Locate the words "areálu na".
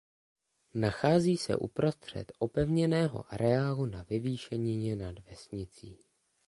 3.33-4.03